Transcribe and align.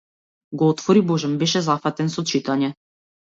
Го 0.61 0.69
отвори, 0.69 1.03
божем 1.11 1.35
беше 1.43 1.61
зафатен 1.67 2.11
со 2.15 2.25
читање. 2.35 2.73